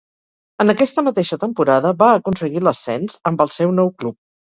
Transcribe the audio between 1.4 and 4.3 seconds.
temporada va aconseguir l'ascens amb el seu nou club.